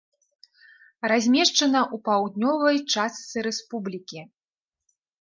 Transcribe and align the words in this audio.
Размешчана 1.11 1.81
ў 1.93 2.05
паўднёвай 2.09 2.77
частцы 2.93 3.37
рэспублікі. 3.53 4.29